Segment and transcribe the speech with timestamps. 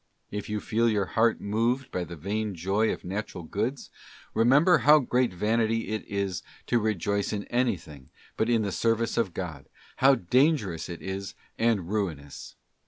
[0.31, 3.91] If you feel your heart moved by the vain joy of Natural Goods,
[4.33, 9.35] remember how great vanity it is to rejoice in anything but in the service of
[9.35, 12.55] God, how dangerous it is and ruinous.